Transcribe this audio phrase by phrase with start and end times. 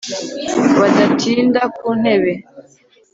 [0.79, 2.33] Badatinda ku ntebe